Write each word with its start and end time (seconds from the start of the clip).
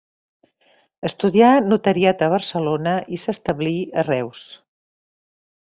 Estudià 1.09 1.51
notariat 1.67 2.23
a 2.23 2.31
Barcelona 2.37 2.97
i 3.19 3.23
s'establí 3.25 3.77
a 4.05 4.09
Reus. 4.11 4.45